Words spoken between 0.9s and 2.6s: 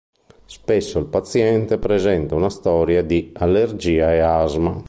il paziente presenta una